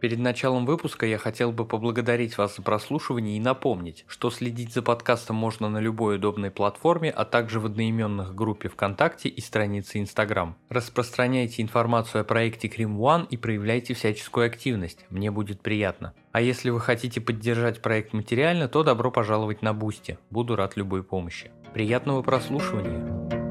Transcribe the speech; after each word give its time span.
Перед 0.00 0.20
началом 0.20 0.64
выпуска 0.64 1.06
я 1.06 1.18
хотел 1.18 1.50
бы 1.50 1.64
поблагодарить 1.64 2.38
вас 2.38 2.54
за 2.56 2.62
прослушивание 2.62 3.36
и 3.36 3.40
напомнить, 3.40 4.04
что 4.06 4.30
следить 4.30 4.72
за 4.72 4.80
подкастом 4.80 5.34
можно 5.34 5.68
на 5.68 5.78
любой 5.78 6.16
удобной 6.16 6.52
платформе, 6.52 7.10
а 7.10 7.24
также 7.24 7.58
в 7.58 7.66
одноименных 7.66 8.32
группе 8.32 8.68
ВКонтакте 8.68 9.28
и 9.28 9.40
странице 9.40 9.98
Инстаграм. 9.98 10.56
Распространяйте 10.68 11.62
информацию 11.62 12.20
о 12.20 12.24
проекте 12.24 12.68
Crime 12.68 12.96
One 12.96 13.26
и 13.28 13.36
проявляйте 13.36 13.94
всяческую 13.94 14.46
активность, 14.46 15.04
мне 15.10 15.32
будет 15.32 15.62
приятно. 15.62 16.14
А 16.30 16.40
если 16.40 16.70
вы 16.70 16.78
хотите 16.78 17.20
поддержать 17.20 17.82
проект 17.82 18.12
материально, 18.12 18.68
то 18.68 18.84
добро 18.84 19.10
пожаловать 19.10 19.62
на 19.62 19.74
Бусти, 19.74 20.18
буду 20.30 20.54
рад 20.54 20.76
любой 20.76 21.02
помощи. 21.02 21.50
Приятного 21.74 22.22
прослушивания! 22.22 23.47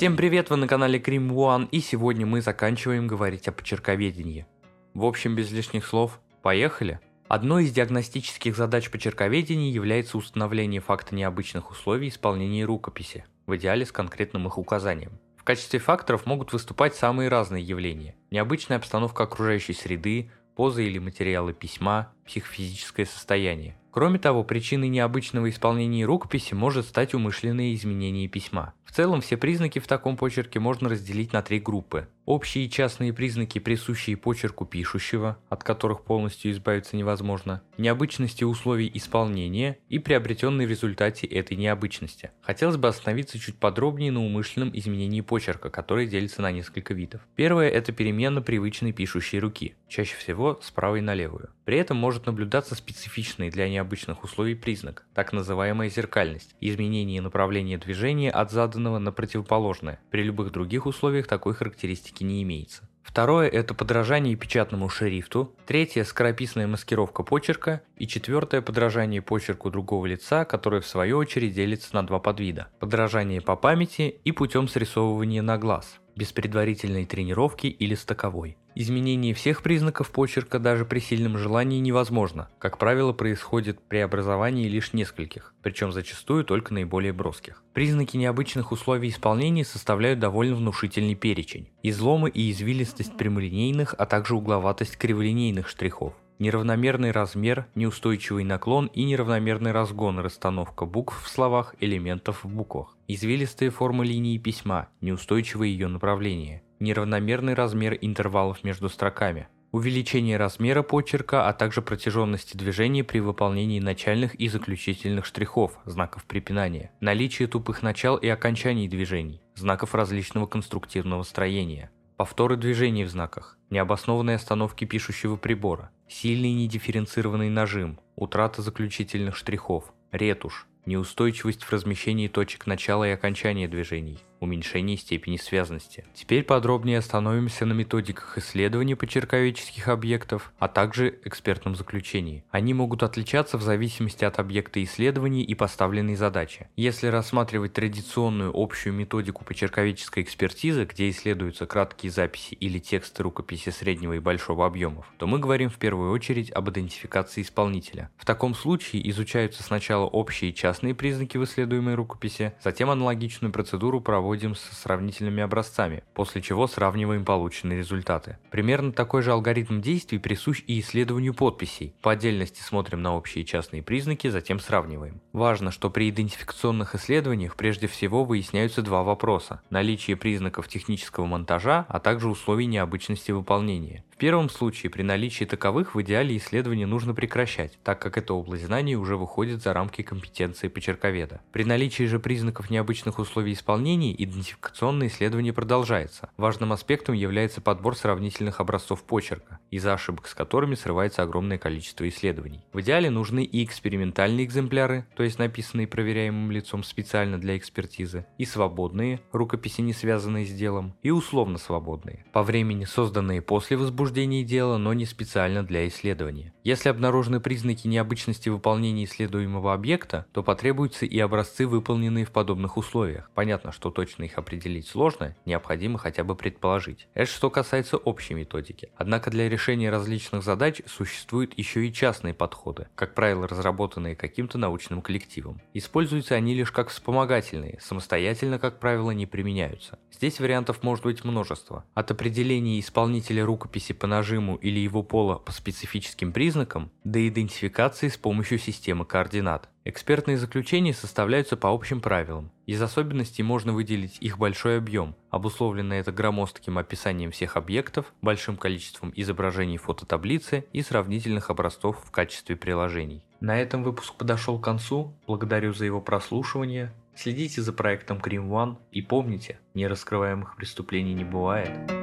Всем 0.00 0.16
привет, 0.16 0.48
вы 0.48 0.56
на 0.56 0.66
канале 0.66 0.98
Cream 0.98 1.28
One, 1.28 1.68
и 1.70 1.80
сегодня 1.80 2.24
мы 2.24 2.40
заканчиваем 2.40 3.06
говорить 3.06 3.48
о 3.48 3.52
почерковедении. 3.52 4.46
В 4.94 5.04
общем, 5.04 5.36
без 5.36 5.50
лишних 5.50 5.84
слов, 5.84 6.22
поехали! 6.40 7.00
Одной 7.28 7.64
из 7.64 7.72
диагностических 7.72 8.56
задач 8.56 8.88
почерковедения 8.88 9.70
является 9.70 10.16
установление 10.16 10.80
факта 10.80 11.14
необычных 11.14 11.70
условий 11.70 12.08
исполнения 12.08 12.64
рукописи, 12.64 13.26
в 13.44 13.54
идеале 13.56 13.84
с 13.84 13.92
конкретным 13.92 14.46
их 14.46 14.56
указанием. 14.56 15.12
В 15.36 15.44
качестве 15.44 15.78
факторов 15.78 16.24
могут 16.24 16.54
выступать 16.54 16.94
самые 16.94 17.28
разные 17.28 17.62
явления. 17.62 18.16
Необычная 18.30 18.78
обстановка 18.78 19.24
окружающей 19.24 19.74
среды, 19.74 20.30
позы 20.56 20.86
или 20.86 20.98
материалы 20.98 21.52
письма, 21.52 22.14
психофизическое 22.24 23.04
состояние. 23.04 23.76
Кроме 23.92 24.20
того, 24.20 24.44
причиной 24.44 24.88
необычного 24.88 25.50
исполнения 25.50 26.04
рукописи 26.04 26.54
может 26.54 26.86
стать 26.86 27.12
умышленное 27.12 27.74
изменение 27.74 28.28
письма. 28.28 28.72
В 28.84 28.92
целом, 28.92 29.20
все 29.20 29.36
признаки 29.36 29.80
в 29.80 29.88
таком 29.88 30.16
почерке 30.16 30.60
можно 30.60 30.88
разделить 30.88 31.32
на 31.32 31.42
три 31.42 31.58
группы. 31.58 32.08
Общие 32.30 32.66
и 32.66 32.70
частные 32.70 33.12
признаки, 33.12 33.58
присущие 33.58 34.16
почерку 34.16 34.64
пишущего, 34.64 35.36
от 35.48 35.64
которых 35.64 36.04
полностью 36.04 36.52
избавиться 36.52 36.94
невозможно, 36.96 37.60
необычности 37.76 38.44
условий 38.44 38.88
исполнения 38.94 39.78
и 39.88 39.98
приобретенные 39.98 40.68
в 40.68 40.70
результате 40.70 41.26
этой 41.26 41.56
необычности. 41.56 42.30
Хотелось 42.40 42.76
бы 42.76 42.86
остановиться 42.86 43.36
чуть 43.40 43.58
подробнее 43.58 44.12
на 44.12 44.24
умышленном 44.24 44.70
изменении 44.72 45.22
почерка, 45.22 45.70
которое 45.70 46.06
делится 46.06 46.40
на 46.40 46.52
несколько 46.52 46.94
видов. 46.94 47.20
Первое– 47.34 47.68
это 47.70 47.90
перемена 47.90 48.42
привычной 48.42 48.92
пишущей 48.92 49.40
руки, 49.40 49.74
чаще 49.88 50.14
всего 50.14 50.60
с 50.62 50.70
правой 50.70 51.00
на 51.00 51.14
левую. 51.14 51.50
При 51.64 51.78
этом 51.78 51.96
может 51.96 52.26
наблюдаться 52.26 52.76
специфичный 52.76 53.50
для 53.50 53.68
необычных 53.68 54.22
условий 54.22 54.54
признак, 54.54 55.04
так 55.14 55.32
называемая 55.32 55.88
зеркальность, 55.88 56.54
изменение 56.60 57.20
направления 57.20 57.78
движения 57.78 58.30
от 58.30 58.52
заданного 58.52 58.98
на 58.98 59.10
противоположное. 59.10 60.00
При 60.10 60.22
любых 60.22 60.52
других 60.52 60.86
условиях 60.86 61.26
такой 61.26 61.54
характеристики 61.54 62.19
не 62.24 62.42
имеется. 62.42 62.88
Второе– 63.02 63.48
это 63.50 63.74
подражание 63.74 64.36
печатному 64.36 64.88
шрифту. 64.88 65.56
Третье– 65.66 66.04
скорописная 66.04 66.66
маскировка 66.66 67.22
почерка. 67.22 67.82
И 67.96 68.06
четвертое– 68.06 68.60
подражание 68.62 69.20
почерку 69.20 69.70
другого 69.70 70.06
лица, 70.06 70.44
которое 70.44 70.80
в 70.80 70.86
свою 70.86 71.18
очередь 71.18 71.54
делится 71.54 71.94
на 71.94 72.06
два 72.06 72.20
подвида. 72.20 72.68
Подражание 72.78 73.40
по 73.40 73.56
памяти 73.56 74.20
и 74.24 74.32
путем 74.32 74.68
срисовывания 74.68 75.42
на 75.42 75.58
глаз 75.58 75.99
без 76.20 76.32
предварительной 76.32 77.06
тренировки 77.06 77.66
или 77.66 77.94
стаковой. 77.94 78.58
Изменение 78.74 79.32
всех 79.32 79.62
признаков 79.62 80.10
почерка 80.10 80.58
даже 80.58 80.84
при 80.84 80.98
сильном 80.98 81.38
желании 81.38 81.80
невозможно. 81.80 82.50
Как 82.58 82.76
правило, 82.76 83.14
происходит 83.14 83.80
преобразование 83.80 84.68
лишь 84.68 84.92
нескольких, 84.92 85.54
причем 85.62 85.92
зачастую 85.92 86.44
только 86.44 86.74
наиболее 86.74 87.14
броских. 87.14 87.62
Признаки 87.72 88.18
необычных 88.18 88.70
условий 88.70 89.08
исполнения 89.08 89.64
составляют 89.64 90.20
довольно 90.20 90.56
внушительный 90.56 91.14
перечень. 91.14 91.70
Изломы 91.82 92.28
и 92.28 92.50
извилистость 92.50 93.16
прямолинейных, 93.16 93.94
а 93.96 94.04
также 94.04 94.34
угловатость 94.34 94.98
криволинейных 94.98 95.70
штрихов 95.70 96.12
неравномерный 96.40 97.12
размер, 97.12 97.66
неустойчивый 97.74 98.44
наклон 98.44 98.86
и 98.86 99.04
неравномерный 99.04 99.72
разгон 99.72 100.18
расстановка 100.18 100.86
букв 100.86 101.22
в 101.22 101.28
словах, 101.28 101.76
элементов 101.78 102.42
в 102.42 102.48
буквах, 102.48 102.96
извилистые 103.06 103.70
формы 103.70 104.06
линии 104.06 104.38
письма, 104.38 104.88
неустойчивое 105.02 105.68
ее 105.68 105.86
направление, 105.86 106.62
неравномерный 106.80 107.54
размер 107.54 107.96
интервалов 108.00 108.64
между 108.64 108.88
строками, 108.88 109.48
увеличение 109.70 110.38
размера 110.38 110.82
почерка, 110.82 111.46
а 111.46 111.52
также 111.52 111.82
протяженности 111.82 112.56
движения 112.56 113.04
при 113.04 113.20
выполнении 113.20 113.78
начальных 113.78 114.34
и 114.34 114.48
заключительных 114.48 115.26
штрихов, 115.26 115.78
знаков 115.84 116.24
препинания, 116.24 116.90
наличие 117.00 117.48
тупых 117.48 117.82
начал 117.82 118.16
и 118.16 118.28
окончаний 118.28 118.88
движений, 118.88 119.42
знаков 119.54 119.94
различного 119.94 120.46
конструктивного 120.46 121.22
строения, 121.22 121.90
повторы 122.16 122.56
движений 122.56 123.04
в 123.04 123.10
знаках, 123.10 123.58
необоснованные 123.68 124.36
остановки 124.36 124.86
пишущего 124.86 125.36
прибора, 125.36 125.90
сильный 126.10 126.52
недифференцированный 126.52 127.48
нажим, 127.48 128.00
утрата 128.16 128.62
заключительных 128.62 129.36
штрихов, 129.36 129.92
ретушь, 130.10 130.66
неустойчивость 130.84 131.62
в 131.62 131.72
размещении 131.72 132.28
точек 132.28 132.66
начала 132.66 133.06
и 133.08 133.12
окончания 133.12 133.68
движений, 133.68 134.18
уменьшение 134.40 134.96
степени 134.96 135.36
связности. 135.36 136.04
Теперь 136.14 136.42
подробнее 136.42 136.98
остановимся 136.98 137.66
на 137.66 137.72
методиках 137.74 138.38
исследования 138.38 138.96
почерковедческих 138.96 139.88
объектов, 139.88 140.52
а 140.58 140.66
также 140.68 141.18
экспертном 141.24 141.76
заключении. 141.76 142.42
Они 142.50 142.74
могут 142.74 143.02
отличаться 143.02 143.58
в 143.58 143.62
зависимости 143.62 144.24
от 144.24 144.38
объекта 144.38 144.82
исследования 144.82 145.42
и 145.42 145.54
поставленной 145.54 146.16
задачи. 146.16 146.68
Если 146.76 147.06
рассматривать 147.06 147.74
традиционную 147.74 148.50
общую 148.54 148.94
методику 148.94 149.44
почерковедческой 149.44 150.22
экспертизы, 150.22 150.84
где 150.84 151.10
исследуются 151.10 151.66
краткие 151.66 152.10
записи 152.10 152.54
или 152.54 152.78
тексты 152.78 153.22
рукописи 153.22 153.70
среднего 153.70 154.14
и 154.14 154.18
большого 154.18 154.66
объемов, 154.66 155.06
то 155.18 155.26
мы 155.26 155.38
говорим 155.38 155.68
в 155.68 155.76
первую 155.76 156.12
очередь 156.12 156.50
об 156.50 156.70
идентификации 156.70 157.42
исполнителя. 157.42 158.10
В 158.16 158.24
таком 158.24 158.54
случае 158.54 159.08
изучаются 159.10 159.62
сначала 159.62 160.06
общие 160.06 160.50
и 160.50 160.54
частные 160.54 160.94
признаки 160.94 161.36
в 161.36 161.44
исследуемой 161.44 161.94
рукописи, 161.94 162.54
затем 162.62 162.90
аналогичную 162.90 163.52
процедуру 163.52 164.00
проводят 164.00 164.29
проводим 164.30 164.54
с 164.54 164.60
сравнительными 164.60 165.42
образцами, 165.42 166.04
после 166.14 166.40
чего 166.40 166.68
сравниваем 166.68 167.24
полученные 167.24 167.78
результаты. 167.78 168.38
Примерно 168.52 168.92
такой 168.92 169.22
же 169.22 169.32
алгоритм 169.32 169.80
действий 169.80 170.18
присущ 170.18 170.62
и 170.68 170.78
исследованию 170.78 171.34
подписей. 171.34 171.94
По 172.00 172.12
отдельности 172.12 172.60
смотрим 172.60 173.02
на 173.02 173.16
общие 173.16 173.42
и 173.42 173.46
частные 173.46 173.82
признаки, 173.82 174.28
затем 174.28 174.60
сравниваем. 174.60 175.20
Важно, 175.32 175.72
что 175.72 175.90
при 175.90 176.10
идентификационных 176.10 176.94
исследованиях 176.94 177.56
прежде 177.56 177.88
всего 177.88 178.22
выясняются 178.24 178.82
два 178.82 179.02
вопроса. 179.02 179.62
Наличие 179.68 180.16
признаков 180.16 180.68
технического 180.68 181.26
монтажа, 181.26 181.86
а 181.88 181.98
также 181.98 182.28
условий 182.28 182.66
необычности 182.66 183.32
выполнения 183.32 184.04
первом 184.20 184.50
случае 184.50 184.90
при 184.90 185.02
наличии 185.02 185.46
таковых 185.46 185.94
в 185.94 186.02
идеале 186.02 186.36
исследование 186.36 186.86
нужно 186.86 187.14
прекращать, 187.14 187.78
так 187.82 188.02
как 188.02 188.18
эта 188.18 188.34
область 188.34 188.66
знаний 188.66 188.94
уже 188.94 189.16
выходит 189.16 189.62
за 189.62 189.72
рамки 189.72 190.02
компетенции 190.02 190.68
почерковеда. 190.68 191.40
При 191.52 191.64
наличии 191.64 192.02
же 192.02 192.20
признаков 192.20 192.68
необычных 192.68 193.18
условий 193.18 193.54
исполнения 193.54 194.12
идентификационное 194.12 195.06
исследование 195.06 195.54
продолжается. 195.54 196.28
Важным 196.36 196.74
аспектом 196.74 197.14
является 197.14 197.62
подбор 197.62 197.96
сравнительных 197.96 198.60
образцов 198.60 199.04
почерка, 199.04 199.58
из-за 199.70 199.94
ошибок 199.94 200.28
с 200.28 200.34
которыми 200.34 200.74
срывается 200.74 201.22
огромное 201.22 201.56
количество 201.56 202.06
исследований. 202.06 202.66
В 202.74 202.80
идеале 202.82 203.08
нужны 203.08 203.42
и 203.42 203.64
экспериментальные 203.64 204.44
экземпляры, 204.44 205.06
то 205.16 205.22
есть 205.22 205.38
написанные 205.38 205.86
проверяемым 205.86 206.50
лицом 206.50 206.84
специально 206.84 207.40
для 207.40 207.56
экспертизы, 207.56 208.26
и 208.36 208.44
свободные, 208.44 209.22
рукописи 209.32 209.80
не 209.80 209.94
связанные 209.94 210.44
с 210.44 210.52
делом, 210.52 210.94
и 211.02 211.10
условно 211.10 211.56
свободные, 211.56 212.26
по 212.34 212.42
времени 212.42 212.84
созданные 212.84 213.40
после 213.40 213.78
возбуждения 213.78 214.09
возбуждении 214.10 214.42
дела, 214.42 214.76
но 214.76 214.92
не 214.92 215.06
специально 215.06 215.62
для 215.62 215.86
исследования. 215.86 216.52
Если 216.64 216.88
обнаружены 216.88 217.38
признаки 217.38 217.86
необычности 217.86 218.48
выполнения 218.48 219.04
исследуемого 219.04 219.72
объекта, 219.72 220.26
то 220.32 220.42
потребуются 220.42 221.06
и 221.06 221.18
образцы, 221.20 221.66
выполненные 221.66 222.24
в 222.24 222.32
подобных 222.32 222.76
условиях. 222.76 223.30
Понятно, 223.34 223.70
что 223.70 223.90
точно 223.90 224.24
их 224.24 224.36
определить 224.36 224.88
сложно, 224.88 225.36
необходимо 225.46 225.96
хотя 225.98 226.24
бы 226.24 226.34
предположить. 226.34 227.06
Это 227.14 227.30
что 227.30 227.50
касается 227.50 227.98
общей 227.98 228.34
методики. 228.34 228.90
Однако 228.96 229.30
для 229.30 229.48
решения 229.48 229.90
различных 229.90 230.42
задач 230.42 230.82
существуют 230.86 231.56
еще 231.56 231.86
и 231.86 231.92
частные 231.92 232.34
подходы, 232.34 232.88
как 232.96 233.14
правило 233.14 233.46
разработанные 233.46 234.16
каким-то 234.16 234.58
научным 234.58 235.02
коллективом. 235.02 235.62
Используются 235.72 236.34
они 236.34 236.54
лишь 236.54 236.72
как 236.72 236.88
вспомогательные, 236.88 237.78
самостоятельно, 237.80 238.58
как 238.58 238.80
правило, 238.80 239.12
не 239.12 239.26
применяются. 239.26 239.98
Здесь 240.12 240.40
вариантов 240.40 240.82
может 240.82 241.04
быть 241.04 241.24
множество. 241.24 241.84
От 241.94 242.10
определения 242.10 242.80
исполнителя 242.80 243.46
рукописи 243.46 243.94
по 244.00 244.08
нажиму 244.08 244.56
или 244.56 244.80
его 244.80 245.04
пола 245.04 245.36
по 245.36 245.52
специфическим 245.52 246.32
признакам, 246.32 246.90
до 247.04 247.28
идентификации 247.28 248.08
с 248.08 248.16
помощью 248.16 248.58
системы 248.58 249.04
координат. 249.04 249.68
Экспертные 249.84 250.36
заключения 250.36 250.92
составляются 250.92 251.56
по 251.56 251.68
общим 251.68 252.00
правилам. 252.00 252.50
Из 252.66 252.80
особенностей 252.82 253.42
можно 253.42 253.72
выделить 253.72 254.18
их 254.20 254.38
большой 254.38 254.78
объем, 254.78 255.14
обусловленный 255.30 255.98
это 255.98 256.12
громоздким 256.12 256.78
описанием 256.78 257.30
всех 257.30 257.56
объектов, 257.56 258.12
большим 258.22 258.56
количеством 258.56 259.12
изображений 259.14 259.76
фототаблицы 259.76 260.64
и 260.72 260.82
сравнительных 260.82 261.50
образцов 261.50 262.02
в 262.04 262.10
качестве 262.10 262.56
приложений. 262.56 263.22
На 263.40 263.60
этом 263.60 263.82
выпуск 263.82 264.14
подошел 264.14 264.58
к 264.58 264.64
концу. 264.64 265.14
Благодарю 265.26 265.72
за 265.72 265.84
его 265.84 266.00
прослушивание. 266.00 266.92
Следите 267.14 267.60
за 267.60 267.72
проектом 267.72 268.18
Cream 268.18 268.48
One 268.48 268.76
и 268.92 269.02
помните, 269.02 269.58
нераскрываемых 269.74 270.56
преступлений 270.56 271.14
не 271.14 271.24
бывает. 271.24 271.99